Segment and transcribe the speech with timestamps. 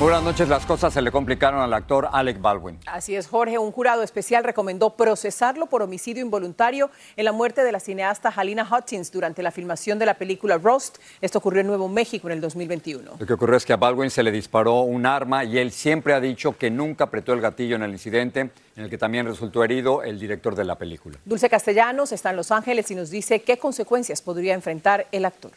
[0.00, 0.48] Buenas noches.
[0.48, 2.78] Las cosas se le complicaron al actor Alec Baldwin.
[2.86, 3.58] Así es, Jorge.
[3.58, 8.64] Un jurado especial recomendó procesarlo por homicidio involuntario en la muerte de la cineasta Halina
[8.70, 10.98] Hutchins durante la filmación de la película Roast.
[11.20, 13.16] Esto ocurrió en Nuevo México en el 2021.
[13.18, 16.14] Lo que ocurrió es que a Baldwin se le disparó un arma y él siempre
[16.14, 19.64] ha dicho que nunca apretó el gatillo en el incidente, en el que también resultó
[19.64, 21.18] herido el director de la película.
[21.24, 25.50] Dulce Castellanos está en Los Ángeles y nos dice qué consecuencias podría enfrentar el actor.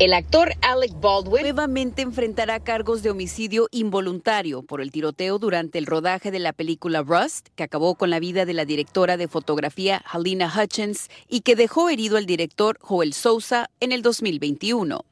[0.00, 5.84] El actor Alec Baldwin nuevamente enfrentará cargos de homicidio involuntario por el tiroteo durante el
[5.84, 10.02] rodaje de la película Rust, que acabó con la vida de la directora de fotografía
[10.10, 15.04] Halina Hutchins y que dejó herido al director Joel Sousa en el 2021.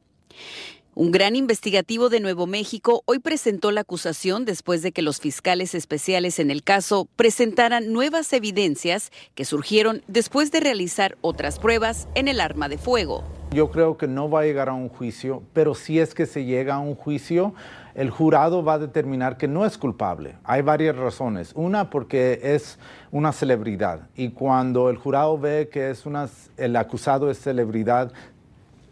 [0.94, 5.74] Un gran investigativo de Nuevo México hoy presentó la acusación después de que los fiscales
[5.74, 12.26] especiales en el caso presentaran nuevas evidencias que surgieron después de realizar otras pruebas en
[12.26, 13.37] el arma de fuego.
[13.50, 16.44] Yo creo que no va a llegar a un juicio, pero si es que se
[16.44, 17.54] llega a un juicio,
[17.94, 20.36] el jurado va a determinar que no es culpable.
[20.44, 21.52] Hay varias razones.
[21.54, 22.78] Una, porque es
[23.10, 26.28] una celebridad y cuando el jurado ve que es una,
[26.58, 28.12] el acusado es celebridad,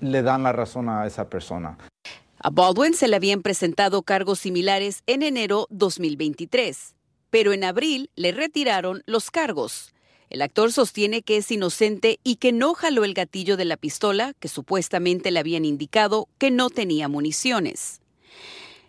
[0.00, 1.76] le dan la razón a esa persona.
[2.38, 6.94] A Baldwin se le habían presentado cargos similares en enero 2023,
[7.28, 9.95] pero en abril le retiraron los cargos.
[10.36, 14.34] El actor sostiene que es inocente y que no jaló el gatillo de la pistola
[14.38, 18.02] que supuestamente le habían indicado que no tenía municiones.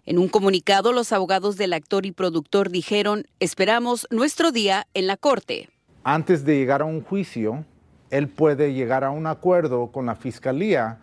[0.06, 5.16] En un comunicado, los abogados del actor y productor dijeron, esperamos nuestro día en la
[5.16, 5.69] corte.
[6.03, 7.64] Antes de llegar a un juicio,
[8.09, 11.00] él puede llegar a un acuerdo con la fiscalía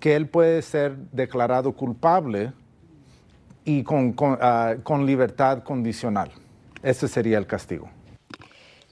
[0.00, 2.52] que él puede ser declarado culpable
[3.64, 6.32] y con, con, ah, libertad condicional.
[6.82, 7.88] Ese sería el castigo.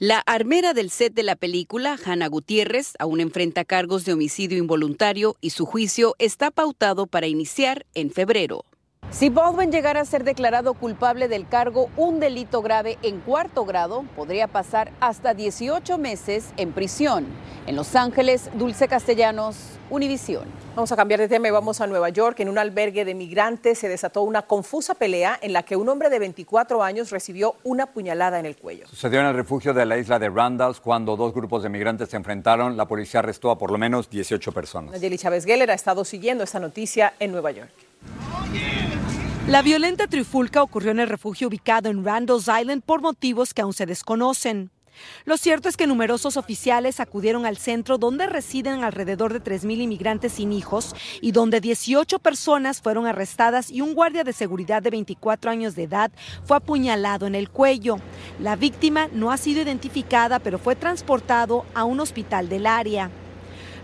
[0.01, 5.35] La armera del set de la película, Hannah Gutiérrez, aún enfrenta cargos de homicidio involuntario
[5.41, 8.63] y su juicio está pautado para iniciar en febrero.
[9.11, 14.05] Si Baldwin llegara a ser declarado culpable del cargo, un delito grave en cuarto grado,
[14.15, 17.25] podría pasar hasta 18 meses en prisión.
[17.65, 20.45] En Los Ángeles, Dulce Castellanos, Univisión.
[20.75, 22.39] Vamos a cambiar de tema y vamos a Nueva York.
[22.39, 26.11] En un albergue de migrantes se desató una confusa pelea en la que un hombre
[26.11, 28.87] de 24 años recibió una puñalada en el cuello.
[28.87, 32.15] Sucedió en el refugio de la isla de Randalls cuando dos grupos de migrantes se
[32.15, 32.77] enfrentaron.
[32.77, 34.91] La policía arrestó a por lo menos 18 personas.
[34.91, 37.88] Nayeli Chávez Geller ha estado siguiendo esta noticia en Nueva York.
[39.47, 43.73] La violenta trifulca ocurrió en el refugio ubicado en Randall's Island por motivos que aún
[43.73, 44.69] se desconocen.
[45.25, 50.33] Lo cierto es que numerosos oficiales acudieron al centro donde residen alrededor de 3.000 inmigrantes
[50.33, 55.49] sin hijos y donde 18 personas fueron arrestadas y un guardia de seguridad de 24
[55.49, 56.11] años de edad
[56.43, 57.97] fue apuñalado en el cuello.
[58.39, 63.09] La víctima no ha sido identificada, pero fue transportado a un hospital del área.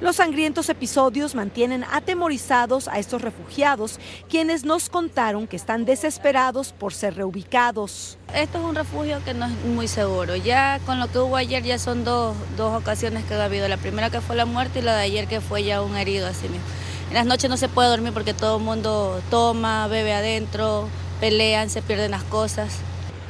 [0.02, 3.98] Los sangrientos episodios mantienen atemorizados a estos refugiados,
[4.30, 8.18] quienes nos contaron que están desesperados por ser reubicados.
[8.34, 10.36] Esto es un refugio que no es muy seguro.
[10.36, 13.70] Ya con lo que hubo ayer ya son dos, dos ocasiones que ha habido.
[13.70, 16.28] La primera que fue la muerte y la de ayer que fue ya un herido
[16.28, 16.66] así mismo.
[17.08, 20.90] En las noches no se puede dormir porque todo el mundo toma, bebe adentro,
[21.22, 22.80] pelean, se pierden las cosas.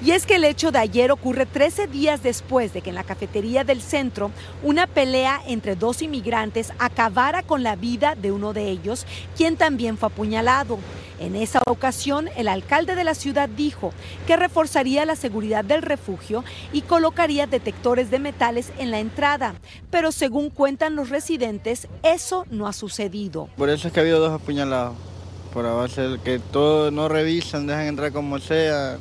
[0.04, 3.04] Y es que el hecho de ayer ocurre 13 días después de que en la
[3.04, 4.32] cafetería del centro
[4.62, 9.06] una pelea entre dos inmigrantes acabara con la vida de uno de ellos,
[9.38, 10.80] quien también fue apuñalado.
[11.20, 13.94] En esa ocasión, el alcalde de la ciudad dijo
[14.28, 16.44] que reforzaría la seguridad del refugio
[16.74, 19.56] y colocaría detectores de metales en la entrada,
[19.92, 23.48] pero según cuentan los residentes, eso no ha sucedido.
[23.56, 24.96] Por eso es que ha habido dos apuñalados,
[25.54, 28.98] por base que todo no revisan, dejan entrar como sea,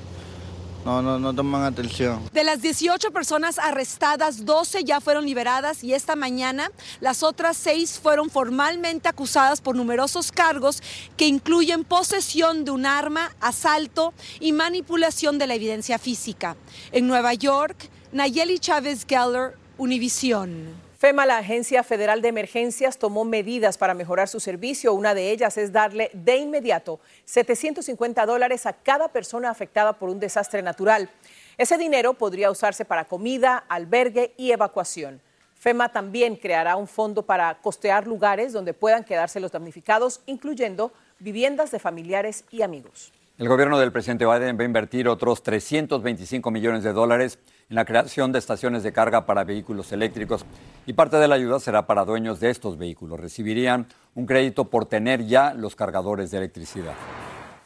[0.85, 2.21] no, no, no toman atención.
[2.33, 6.71] De las 18 personas arrestadas, 12 ya fueron liberadas y esta mañana
[7.01, 10.83] las otras seis fueron formalmente acusadas por numerosos cargos
[11.17, 16.57] que incluyen posesión de un arma, asalto y manipulación de la evidencia física.
[16.93, 20.84] En Nueva York, Nayeli Chávez Geller, Univisión.
[21.05, 24.95] FEMA, la Agencia Federal de Emergencias, tomó medidas para mejorar su servicio.
[24.95, 30.19] Una de ellas es darle de inmediato 750 dólares a cada persona afectada por un
[30.19, 31.11] desastre natural.
[31.59, 35.21] Ese dinero podría usarse para comida, albergue y evacuación.
[35.57, 41.71] FEMA también creará un fondo para costear lugares donde puedan quedarse los damnificados, incluyendo viviendas
[41.71, 43.13] de familiares y amigos.
[43.37, 47.39] El gobierno del presidente Biden va a invertir otros 325 millones de dólares
[47.71, 50.45] en la creación de estaciones de carga para vehículos eléctricos
[50.87, 53.21] y parte de la ayuda será para dueños de estos vehículos.
[53.21, 56.95] Recibirían un crédito por tener ya los cargadores de electricidad.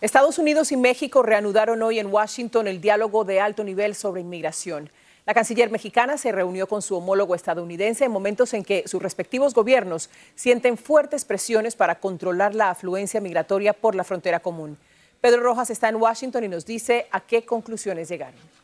[0.01, 4.91] Estados Unidos y México reanudaron hoy en Washington el diálogo de alto nivel sobre inmigración.
[5.27, 9.53] La canciller mexicana se reunió con su homólogo estadounidense en momentos en que sus respectivos
[9.53, 14.79] gobiernos sienten fuertes presiones para controlar la afluencia migratoria por la frontera común.
[15.21, 18.58] Pedro Rojas está en Washington y nos dice a qué conclusiones llegaron.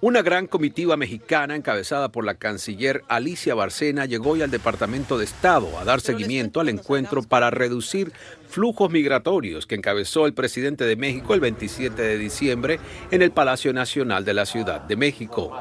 [0.00, 5.24] Una gran comitiva mexicana encabezada por la canciller Alicia Barcena llegó hoy al Departamento de
[5.24, 8.12] Estado a dar seguimiento al encuentro para reducir
[8.48, 12.78] flujos migratorios que encabezó el presidente de México el 27 de diciembre
[13.10, 15.52] en el Palacio Nacional de la Ciudad de México.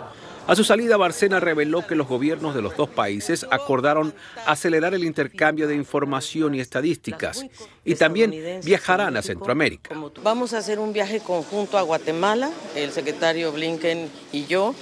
[0.47, 4.13] A su salida, Barcena reveló que los gobiernos de los dos países acordaron
[4.45, 7.45] acelerar el intercambio de información y estadísticas
[7.83, 9.93] y también viajarán a Centroamérica.
[10.23, 14.73] Vamos a hacer un viaje conjunto a Guatemala, el secretario Blinken y yo,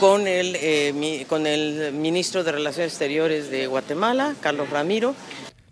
[0.00, 5.14] con el, eh, con el ministro de Relaciones Exteriores de Guatemala, Carlos Ramiro,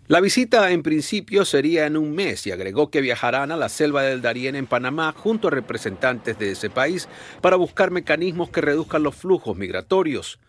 [0.07, 4.03] la visita en principio sería en un mes y agregó que viajarán a la selva
[4.03, 7.07] del Darién en Panamá junto a representantes de ese país
[7.39, 10.39] para buscar mecanismos que reduzcan los flujos migratorios.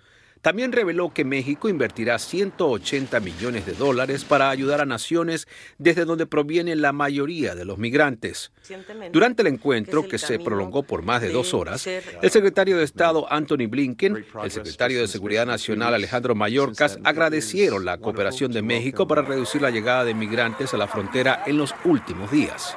[0.44, 5.49] También reveló que México invertirá 180 millones de dólares para ayudar a naciones
[5.79, 8.52] desde donde provienen la mayoría de los migrantes.
[9.11, 13.26] Durante el encuentro, que se prolongó por más de dos horas, el secretario de Estado
[13.32, 19.23] Anthony Blinken, el secretario de Seguridad Nacional Alejandro Mayorkas agradecieron la cooperación de México para
[19.23, 22.76] reducir la llegada de migrantes a la frontera en los últimos días.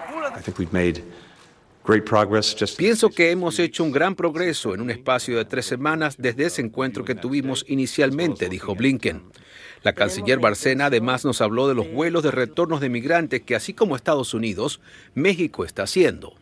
[2.75, 6.61] Pienso que hemos hecho un gran progreso en un espacio de tres semanas desde ese
[6.61, 9.23] encuentro que tuvimos inicialmente, dijo Blinken.
[9.83, 13.73] La canciller Barcena además nos habló de los vuelos de retornos de migrantes que, así
[13.73, 14.81] como Estados Unidos,
[15.15, 16.35] México está haciendo.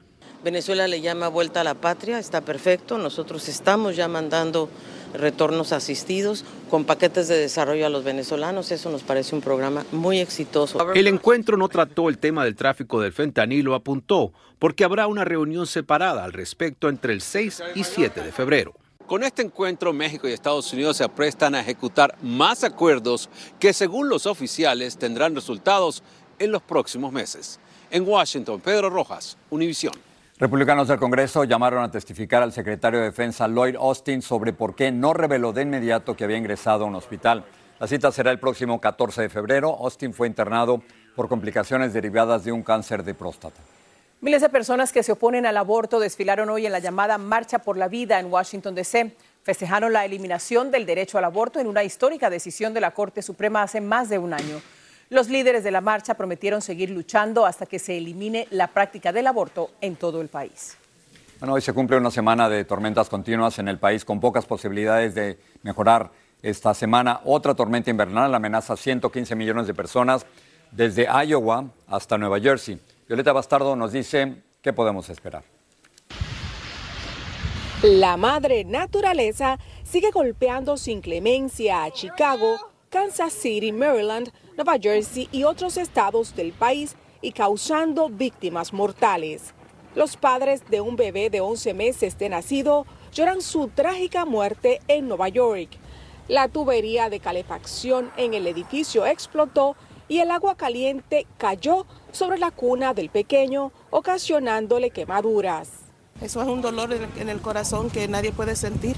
[0.45, 2.99] Venezuela le llama vuelta a la patria, está perfecto.
[2.99, 4.69] Nosotros estamos ya mandando
[5.15, 8.71] retornos asistidos con paquetes de desarrollo a los venezolanos.
[8.71, 10.93] Eso nos parece un programa muy exitoso.
[10.93, 15.65] El encuentro no trató el tema del tráfico del fentanilo, apuntó, porque habrá una reunión
[15.65, 18.75] separada al respecto entre el 6 y 7 de febrero.
[19.07, 24.09] Con este encuentro, México y Estados Unidos se aprestan a ejecutar más acuerdos que, según
[24.09, 26.03] los oficiales, tendrán resultados
[26.37, 27.59] en los próximos meses.
[27.89, 30.04] En Washington, Pedro Rojas, Univisión.
[30.37, 34.91] Republicanos del Congreso llamaron a testificar al secretario de Defensa Lloyd Austin sobre por qué
[34.91, 37.45] no reveló de inmediato que había ingresado a un hospital.
[37.79, 39.77] La cita será el próximo 14 de febrero.
[39.79, 40.81] Austin fue internado
[41.15, 43.61] por complicaciones derivadas de un cáncer de próstata.
[44.19, 47.77] Miles de personas que se oponen al aborto desfilaron hoy en la llamada Marcha por
[47.77, 49.15] la Vida en Washington, D.C.
[49.41, 53.63] Festejaron la eliminación del derecho al aborto en una histórica decisión de la Corte Suprema
[53.63, 54.59] hace más de un año.
[55.09, 59.27] Los líderes de la marcha prometieron seguir luchando hasta que se elimine la práctica del
[59.27, 60.77] aborto en todo el país.
[61.39, 65.13] Bueno, hoy se cumple una semana de tormentas continuas en el país con pocas posibilidades
[65.13, 66.09] de mejorar
[66.41, 67.21] esta semana.
[67.23, 70.25] Otra tormenta invernal amenaza a 115 millones de personas
[70.71, 72.79] desde Iowa hasta Nueva Jersey.
[73.07, 75.43] Violeta Bastardo nos dice qué podemos esperar.
[77.83, 82.57] La madre naturaleza sigue golpeando sin clemencia a Chicago,
[82.89, 89.53] Kansas City, Maryland, Nueva Jersey y otros estados del país y causando víctimas mortales.
[89.95, 95.09] Los padres de un bebé de 11 meses de nacido lloran su trágica muerte en
[95.09, 95.69] Nueva York.
[96.29, 99.75] La tubería de calefacción en el edificio explotó
[100.07, 105.69] y el agua caliente cayó sobre la cuna del pequeño, ocasionándole quemaduras.
[106.21, 108.95] Eso es un dolor en el corazón que nadie puede sentir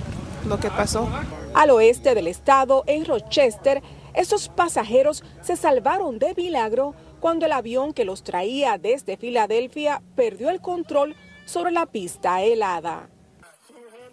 [0.48, 1.08] lo que pasó.
[1.54, 3.82] Al oeste del estado, en Rochester,
[4.18, 10.50] estos pasajeros se salvaron de milagro cuando el avión que los traía desde Filadelfia perdió
[10.50, 13.10] el control sobre la pista helada.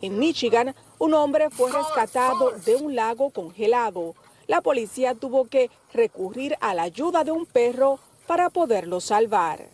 [0.02, 4.14] En Michigan, un hombre fue rescatado de un lago congelado.
[4.46, 9.70] La policía tuvo que recurrir a la ayuda de un perro para poderlo salvar.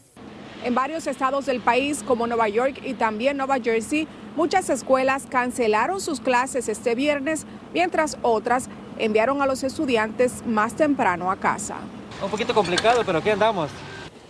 [0.63, 4.07] En varios estados del país, como Nueva York y también Nueva Jersey,
[4.37, 8.69] muchas escuelas cancelaron sus clases este viernes, mientras otras
[9.05, 11.77] enviaron a los estudiantes más temprano a casa.
[12.23, 13.71] Un poquito complicado, pero aquí andamos.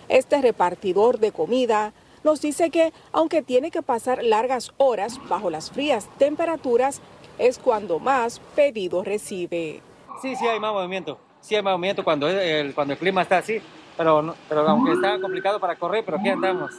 [0.08, 5.70] Este repartidor de comida nos dice que aunque tiene que pasar largas horas bajo las
[5.70, 7.00] frías temperaturas,
[7.38, 9.80] es cuando más pedidos recibe.
[10.20, 11.18] Sí, sí hay más movimiento.
[11.40, 13.60] Sí hay más movimiento cuando el, cuando el clima está así,
[13.96, 16.72] pero, pero aunque está complicado para correr, pero aquí andamos.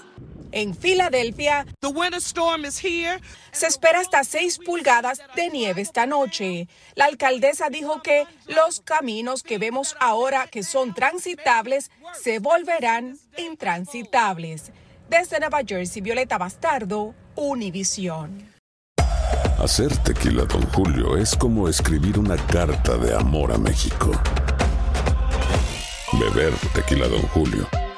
[0.51, 1.65] En Filadelfia,
[3.51, 6.67] se espera hasta 6 pulgadas de nieve esta noche.
[6.95, 11.89] La alcaldesa dijo que los caminos que vemos ahora que son transitables
[12.21, 14.71] se volverán intransitables.
[15.09, 18.49] Desde Nueva Jersey, Violeta Bastardo, Univisión.
[19.59, 24.11] Hacer tequila, don Julio, es como escribir una carta de amor a México.
[26.13, 27.67] Beber tequila, don Julio,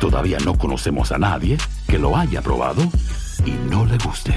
[0.00, 2.82] todavía no conocemos a nadie que lo haya probado
[3.44, 4.34] y no le guste.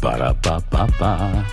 [0.00, 1.44] Para, pa, pa, pa.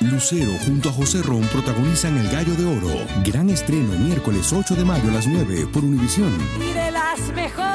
[0.00, 2.94] Lucero junto a José Ron protagonizan El Gallo de Oro.
[3.24, 6.32] Gran estreno miércoles 8 de mayo a las 9 por Univisión.
[6.60, 7.66] Y de las mejores.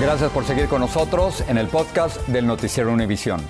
[0.00, 3.42] Gracias por seguir con nosotros en el podcast del Noticiero Univisión.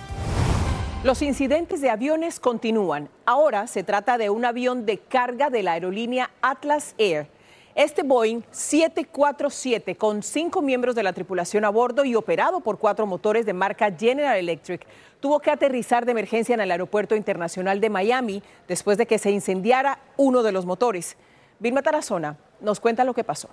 [1.03, 3.09] Los incidentes de aviones continúan.
[3.25, 7.27] Ahora se trata de un avión de carga de la aerolínea Atlas Air.
[7.75, 13.07] Este Boeing 747, con cinco miembros de la tripulación a bordo y operado por cuatro
[13.07, 14.87] motores de marca General Electric,
[15.21, 19.31] tuvo que aterrizar de emergencia en el Aeropuerto Internacional de Miami después de que se
[19.31, 21.17] incendiara uno de los motores.
[21.61, 23.49] Vilma Tarazona nos cuenta lo que pasó.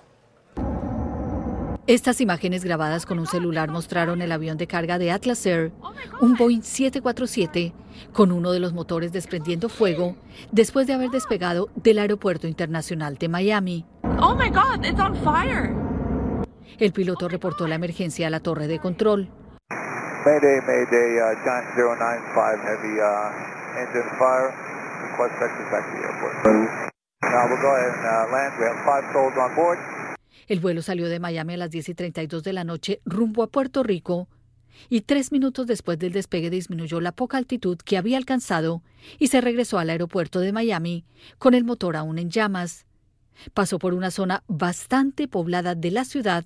[1.88, 5.72] Estas imágenes grabadas con un celular mostraron el avión de carga de Atlas Air,
[6.20, 7.72] un Boeing 747,
[8.12, 10.14] con uno de los motores desprendiendo fuego
[10.52, 13.86] después de haber despegado del Aeropuerto Internacional de Miami.
[14.20, 15.74] Oh my God, it's on fire.
[16.78, 19.30] El piloto reportó la emergencia a la torre de control.
[20.26, 24.52] Mayday, Mayday, uh, Giant 095, heavy uh, engine fire.
[25.08, 26.92] Request back to the airport.
[27.22, 28.52] Now we'll go ahead and uh, land.
[28.60, 29.97] We have five souls on board.
[30.46, 33.48] El vuelo salió de Miami a las 10 y 32 de la noche rumbo a
[33.48, 34.28] Puerto Rico
[34.88, 38.82] y tres minutos después del despegue disminuyó la poca altitud que había alcanzado
[39.18, 41.04] y se regresó al aeropuerto de Miami
[41.38, 42.86] con el motor aún en llamas.
[43.54, 46.44] Pasó por una zona bastante poblada de la ciudad,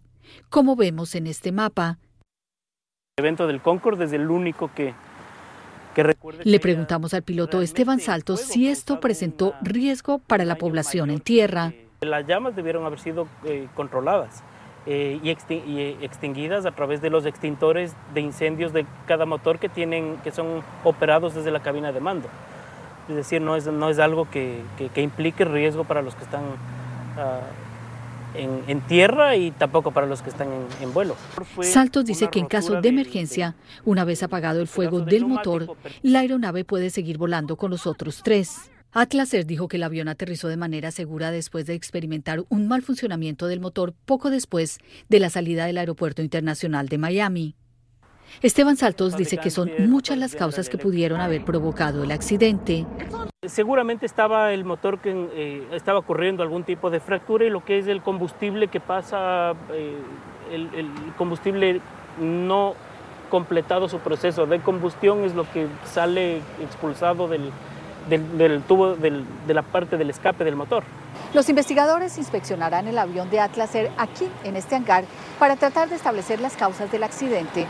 [0.50, 1.98] como vemos en este mapa.
[3.16, 4.94] El evento del Concorde es el único que,
[5.94, 6.16] que.
[6.44, 11.72] Le preguntamos al piloto Esteban Saltos si esto presentó riesgo para la población en tierra.
[12.02, 14.42] Las llamas debieron haber sido eh, controladas
[14.86, 19.60] eh, y, extin y, extinguidas a través de los extintores de incendios de cada motor
[19.60, 22.28] que, tienen, que son operados desde la cabina de mando.
[23.08, 26.24] Es decir, no es, no es algo que, que, que implique riesgo para los que
[26.24, 31.14] están uh, en, en, tierra y tampoco para los que están en, en vuelo.
[31.60, 33.54] Saltos dice que en caso de emergencia,
[33.84, 38.22] una vez apagado el fuego del motor, la aeronave puede seguir volando con los otros
[38.24, 38.72] tres.
[38.94, 42.82] Atlas Air dijo que el avión aterrizó de manera segura después de experimentar un mal
[42.82, 47.54] funcionamiento del motor poco después de la salida del Aeropuerto Internacional de Miami.
[48.42, 52.84] Esteban Saltos dice que son muchas las causas que pudieron haber provocado el accidente.
[53.46, 57.78] Seguramente estaba el motor que eh, estaba ocurriendo algún tipo de fractura y lo que
[57.78, 59.96] es el combustible que pasa, eh,
[60.52, 61.80] el, el combustible
[62.20, 62.74] no
[63.30, 67.50] completado su proceso de combustión es lo que sale expulsado del,
[68.08, 70.84] del, del tubo del, de la parte del escape del motor.
[71.34, 75.04] Los investigadores inspeccionarán el avión de Atlas Air aquí, en este hangar,
[75.38, 77.66] para tratar de establecer las causas del accidente.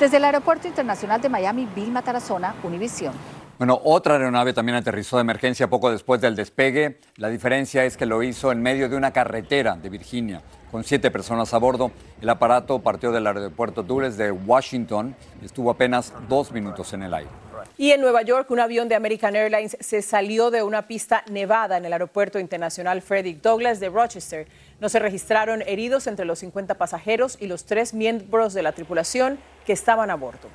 [0.00, 3.14] Desde el Aeropuerto Internacional de Miami, Vilma Tarazona, Univisión.
[3.56, 6.98] Bueno, otra aeronave también aterrizó de emergencia poco después del despegue.
[7.16, 11.12] La diferencia es que lo hizo en medio de una carretera de Virginia, con siete
[11.12, 11.92] personas a bordo.
[12.20, 17.14] El aparato partió del aeropuerto Dulles de Washington y estuvo apenas dos minutos en el
[17.14, 17.43] aire.
[17.76, 21.76] Y en Nueva York, un avión de American Airlines se salió de una pista nevada
[21.76, 24.46] en el Aeropuerto Internacional Frederick Douglass de Rochester.
[24.80, 29.38] No se registraron heridos entre los 50 pasajeros y los tres miembros de la tripulación
[29.66, 30.48] que estaban a bordo.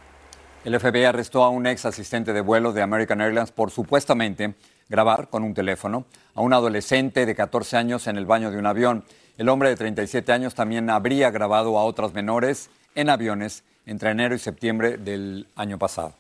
[0.65, 4.55] El FBI arrestó a un ex asistente de vuelo de American Airlines por supuestamente
[4.89, 8.65] grabar con un teléfono a un adolescente de 14 años en el baño de un
[8.65, 9.05] avión.
[9.37, 14.35] El hombre de 37 años también habría grabado a otras menores en aviones entre enero
[14.35, 16.13] y septiembre del año pasado.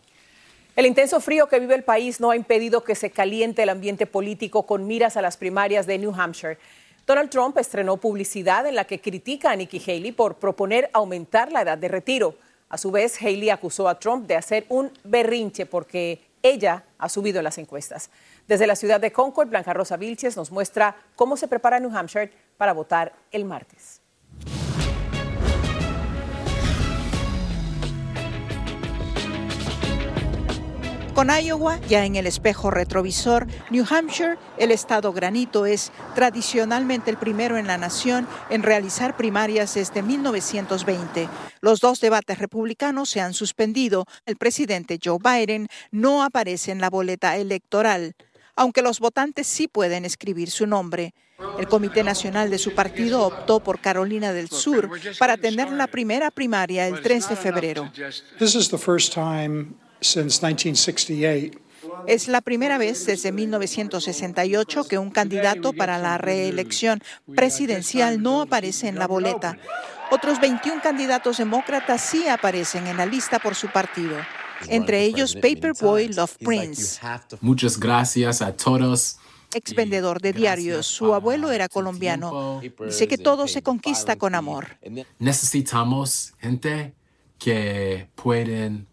[0.75, 4.05] El intenso frío que vive el país no ha impedido que se caliente el ambiente
[4.05, 6.57] político con miras a las primarias de New Hampshire.
[7.05, 11.63] Donald Trump estrenó publicidad en la que critica a Nikki Haley por proponer aumentar la
[11.63, 12.35] edad de retiro.
[12.69, 17.39] A su vez, Haley acusó a Trump de hacer un berrinche porque ella ha subido
[17.39, 18.11] en las encuestas.
[18.47, 22.31] Desde la ciudad de Concord, Blanca Rosa Vilches nos muestra cómo se prepara New Hampshire
[22.57, 23.98] para votar el martes.
[31.19, 37.17] Con Iowa ya en el espejo retrovisor, New Hampshire, el estado granito, es tradicionalmente el
[37.17, 41.27] primero en la nación en realizar primarias desde 1920.
[41.59, 44.05] Los dos debates republicanos se han suspendido.
[44.25, 48.15] El presidente Joe Biden no aparece en la boleta electoral,
[48.55, 51.13] aunque los votantes sí pueden escribir su nombre.
[51.59, 56.31] El Comité Nacional de su partido optó por Carolina del Sur para tener la primera
[56.31, 57.91] primaria el 3 de febrero.
[62.07, 67.01] Es la primera vez desde 1968 que un candidato para la reelección
[67.35, 69.57] presidencial no aparece en la boleta.
[70.11, 74.17] Otros 21 candidatos demócratas sí aparecen en la lista por su partido,
[74.67, 76.99] entre ellos Paperboy Love Prince.
[77.41, 79.17] Muchas gracias a todos.
[79.53, 82.61] Ex vendedor de diarios, su abuelo era colombiano.
[82.85, 84.77] Dice que todo se conquista con amor.
[85.19, 86.93] Necesitamos gente
[87.37, 88.88] que pueden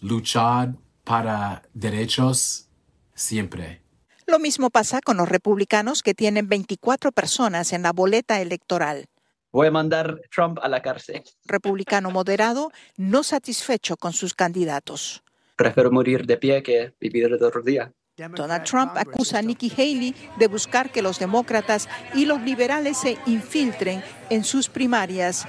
[0.00, 0.74] luchar
[1.04, 2.68] para derechos
[3.14, 3.82] siempre.
[4.26, 9.06] Lo mismo pasa con los republicanos que tienen 24 personas en la boleta electoral.
[9.50, 11.22] Voy a mandar Trump a la cárcel.
[11.46, 15.22] Republicano moderado, no satisfecho con sus candidatos.
[15.56, 17.90] Prefiero morir de pie que vivir de otro día.
[18.16, 23.16] Donald Trump acusa a Nikki Haley de buscar que los demócratas y los liberales se
[23.26, 25.46] infiltren en sus primarias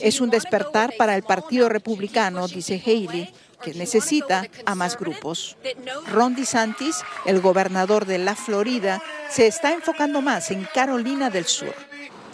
[0.00, 3.32] es un despertar para el Partido Republicano, dice Haley,
[3.62, 5.56] que necesita a más grupos.
[6.12, 11.74] Ron DeSantis, el gobernador de la Florida, se está enfocando más en Carolina del Sur.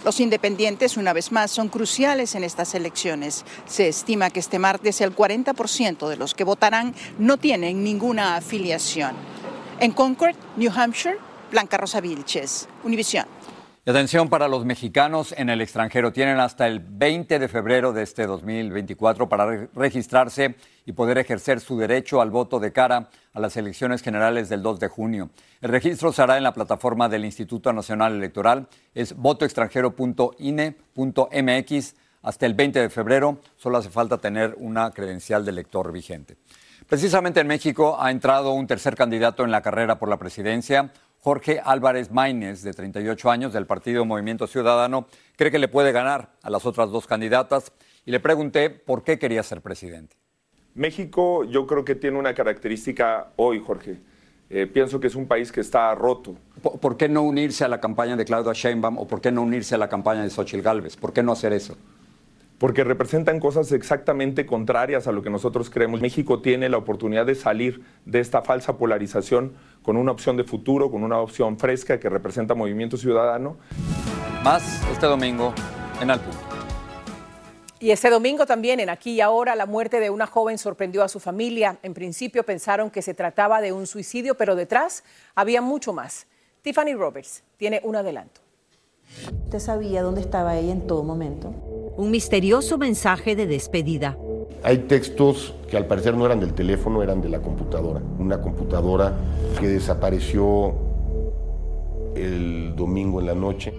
[0.05, 3.45] Los independientes, una vez más, son cruciales en estas elecciones.
[3.67, 9.13] Se estima que este martes el 40% de los que votarán no tienen ninguna afiliación.
[9.79, 11.19] En Concord, New Hampshire,
[11.51, 13.27] Blanca Rosa Vilches, Univisión.
[13.91, 16.13] Atención para los mexicanos en el extranjero.
[16.13, 20.55] Tienen hasta el 20 de febrero de este 2024 para registrarse
[20.87, 24.79] y poder ejercer su derecho al voto de cara a las elecciones generales del 2
[24.79, 25.31] de junio.
[25.61, 28.69] El registro se hará en la plataforma del Instituto Nacional Electoral.
[28.95, 33.41] Es votoextranjero.ine.mx hasta el 20 de febrero.
[33.57, 36.37] Solo hace falta tener una credencial de elector vigente.
[36.89, 40.93] Precisamente en México ha entrado un tercer candidato en la carrera por la presidencia.
[41.25, 45.07] Jorge Álvarez Maínez, de 38 años, del partido Movimiento Ciudadano,
[45.37, 47.73] cree que le puede ganar a las otras dos candidatas
[48.05, 50.17] y le pregunté por qué quería ser presidente.
[50.75, 54.01] México yo creo que tiene una característica hoy, Jorge.
[54.51, 56.35] Eh, pienso que es un país que está roto.
[56.61, 59.43] ¿Por, por qué no unirse a la campaña de Claudia Sheinbaum o por qué no
[59.43, 60.97] unirse a la campaña de Xochitl Gálvez?
[60.97, 61.77] ¿Por qué no hacer eso?
[62.63, 66.01] Porque representan cosas exactamente contrarias a lo que nosotros creemos.
[66.01, 70.89] México tiene la oportunidad de salir de esta falsa polarización con una opción de futuro,
[70.89, 73.57] con una opción fresca que representa Movimiento Ciudadano.
[74.45, 75.53] Más este domingo
[76.01, 76.39] en Al Punto.
[77.81, 81.09] Y este domingo también, en Aquí y Ahora, la muerte de una joven sorprendió a
[81.09, 81.79] su familia.
[81.83, 85.03] En principio pensaron que se trataba de un suicidio, pero detrás
[85.35, 86.29] había mucho más.
[86.63, 88.41] Tiffany Roberts tiene un adelanto.
[89.47, 91.72] ¿Usted sabía dónde estaba ella en todo momento?
[91.97, 94.17] Un misterioso mensaje de despedida.
[94.63, 98.01] Hay textos que al parecer no eran del teléfono, eran de la computadora.
[98.19, 99.15] Una computadora
[99.61, 100.75] que desapareció
[102.15, 103.75] el domingo en la noche.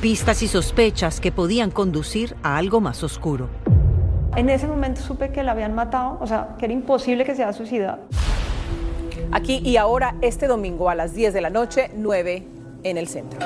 [0.00, 3.48] Pistas y sospechas que podían conducir a algo más oscuro.
[4.36, 7.42] En ese momento supe que la habían matado, o sea, que era imposible que se
[7.42, 7.98] haya suicidado.
[9.32, 13.38] Aquí y ahora, este domingo a las 10 de la noche, 9 en el centro.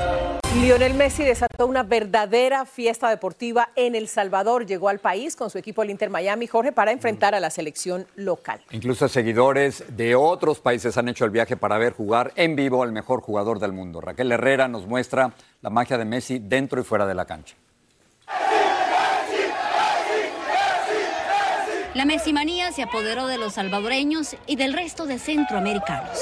[0.60, 4.66] Lionel Messi desató una verdadera fiesta deportiva en El Salvador.
[4.66, 8.06] Llegó al país con su equipo el Inter Miami, Jorge, para enfrentar a la selección
[8.14, 8.60] local.
[8.70, 12.92] Incluso seguidores de otros países han hecho el viaje para ver jugar en vivo al
[12.92, 14.00] mejor jugador del mundo.
[14.00, 17.56] Raquel Herrera nos muestra la magia de Messi dentro y fuera de la cancha.
[21.94, 26.18] La Messimanía se apoderó de los salvadoreños y del resto de centroamericanos.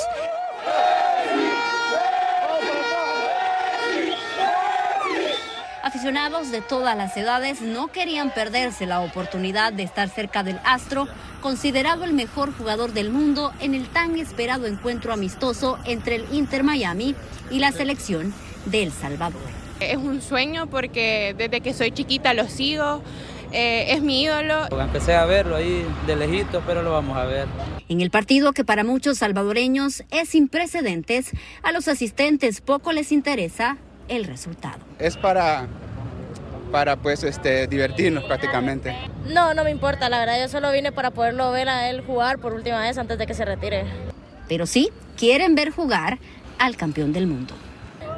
[5.93, 11.07] Aficionados de todas las edades no querían perderse la oportunidad de estar cerca del astro,
[11.43, 16.65] considerado el mejor jugador del mundo en el tan esperado encuentro amistoso entre el Inter
[16.65, 17.15] Miami
[17.51, 18.33] y la selección
[18.65, 19.43] de El Salvador.
[19.81, 23.03] Es un sueño porque desde que soy chiquita lo sigo.
[23.53, 24.69] Eh, es mi ídolo.
[24.71, 27.47] Empecé a verlo ahí de lejito, pero lo vamos a ver.
[27.91, 33.13] En el partido que para muchos salvadoreños es sin precedentes, a los asistentes poco les
[33.13, 33.77] interesa
[34.09, 34.79] el resultado.
[34.99, 35.67] Es para
[36.73, 38.97] para pues este divertirnos prácticamente.
[39.27, 42.39] No, no me importa, la verdad yo solo vine para poderlo ver a él jugar
[42.39, 43.85] por última vez antes de que se retire.
[44.49, 46.19] Pero sí quieren ver jugar
[46.59, 47.55] al campeón del mundo.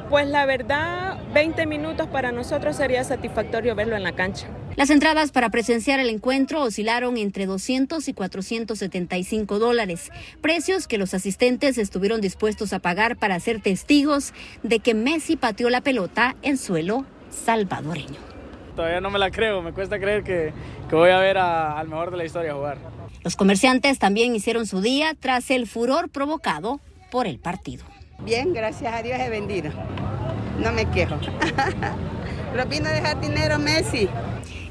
[0.09, 4.47] Pues la verdad, 20 minutos para nosotros sería satisfactorio verlo en la cancha.
[4.77, 10.11] Las entradas para presenciar el encuentro oscilaron entre 200 y 475 dólares,
[10.41, 14.33] precios que los asistentes estuvieron dispuestos a pagar para ser testigos
[14.65, 18.19] de que Messi pateó la pelota en suelo salvadoreño.
[18.75, 20.53] Todavía no me la creo, me cuesta creer que,
[20.89, 22.79] que voy a ver a, al mejor de la historia jugar.
[23.23, 26.81] Los comerciantes también hicieron su día tras el furor provocado
[27.13, 27.85] por el partido.
[28.25, 29.71] Bien, gracias a Dios he vendido.
[30.59, 31.17] No me quejo.
[32.57, 34.09] Lo vino a dejar dinero Messi.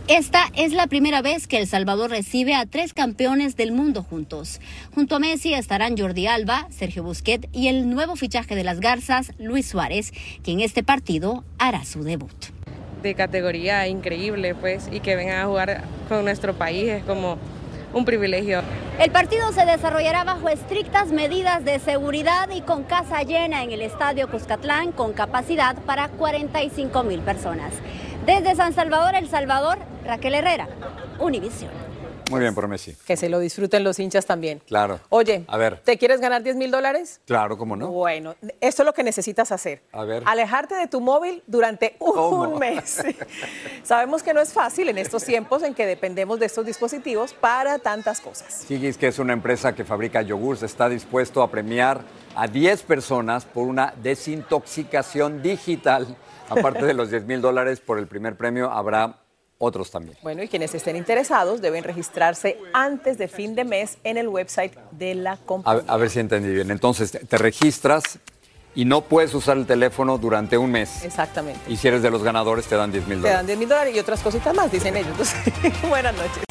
[0.10, 4.60] Esta es la primera vez que El Salvador recibe a tres campeones del mundo juntos.
[4.94, 9.32] Junto a Messi estarán Jordi Alba, Sergio Busquet y el nuevo fichaje de las Garzas,
[9.40, 10.12] Luis Suárez,
[10.44, 12.36] que en este partido hará su debut.
[13.02, 17.38] De categoría increíble, pues, y que vengan a jugar con nuestro país es como
[17.94, 18.62] un privilegio.
[19.00, 23.82] El partido se desarrollará bajo estrictas medidas de seguridad y con casa llena en el
[23.82, 27.72] Estadio Cuscatlán con capacidad para 45 mil personas.
[28.26, 30.70] Desde San Salvador, El Salvador, Raquel Herrera,
[31.20, 31.72] Univisión.
[32.32, 32.96] Muy bien por Messi.
[33.06, 34.62] Que se lo disfruten los hinchas también.
[34.66, 35.02] Claro.
[35.10, 35.82] Oye, a ver.
[35.82, 37.20] ¿te quieres ganar 10 mil dólares?
[37.28, 37.90] Claro, ¿cómo no?
[37.90, 39.84] Bueno, esto es lo que necesitas hacer.
[39.92, 40.24] A ver.
[40.26, 42.56] Alejarte de tu móvil durante un ¿Cómo?
[42.60, 43.04] mes.
[43.84, 47.78] Sabemos que no es fácil en estos tiempos en que dependemos de estos dispositivos para
[47.80, 48.54] tantas cosas.
[48.68, 52.02] Sigis, que es una empresa que fabrica yogurts, está dispuesto a premiar
[52.36, 56.16] a 10 personas por una desintoxicación digital.
[56.54, 59.20] Aparte de los 10 mil dólares por el primer premio, habrá
[59.58, 60.18] otros también.
[60.22, 64.74] Bueno, y quienes estén interesados deben registrarse antes de fin de mes en el website
[64.92, 65.84] de la compañía.
[65.88, 66.70] a ver si entendí bien.
[66.72, 68.20] Entonces, te, te registras
[68.76, 71.04] y no puedes usar el teléfono durante un mes.
[71.06, 71.60] Exactamente.
[71.68, 73.48] Y si eres de los ganadores, te dan 10 mil Te dan dólares.
[73.48, 75.12] 10 mil dólares y otras cositas más, dicen ellos.
[75.12, 76.44] Entonces, buenas noches.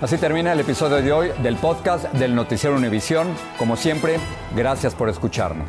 [0.00, 3.28] Así termina el episodio de hoy del podcast del Noticiero Univisión.
[3.56, 4.18] Como siempre,
[4.56, 5.68] gracias por escucharnos.